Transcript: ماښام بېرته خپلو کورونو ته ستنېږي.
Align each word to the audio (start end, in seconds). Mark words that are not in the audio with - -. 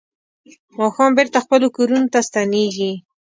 ماښام 0.77 1.11
بېرته 1.17 1.37
خپلو 1.45 1.67
کورونو 1.75 2.07
ته 2.13 2.19
ستنېږي. 2.27 2.91